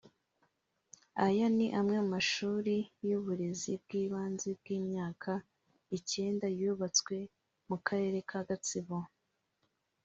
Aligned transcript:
Aya 1.25 1.47
ni 1.57 1.67
amwe 1.79 1.95
mu 2.03 2.07
mashuri 2.15 2.75
y’uburezi 3.07 3.71
bw’ibanze 3.83 4.49
bw’imyaka 4.59 5.31
icyenda 5.97 6.45
yubatswe 6.59 7.15
mu 7.69 7.77
karere 7.85 8.19
ka 8.29 8.39
Gatsibo 8.47 8.97